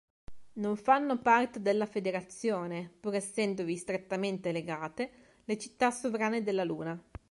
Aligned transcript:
Non 0.53 0.77
fanno 0.77 1.19
parte 1.19 1.61
della 1.61 1.85
Federazione, 1.85 2.91
pur 3.01 3.13
essendovi 3.13 3.77
strettamente 3.77 4.51
legate, 4.51 5.11
le 5.45 5.59
città 5.59 5.91
sovrane 5.91 6.41
della 6.41 6.63
Luna. 6.63 6.99